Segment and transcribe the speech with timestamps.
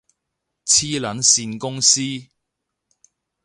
[0.65, 2.01] 黐撚線公司